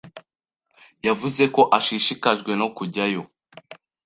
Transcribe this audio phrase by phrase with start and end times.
[1.05, 3.23] Yavuze ko ashishikajwe no kujyayo.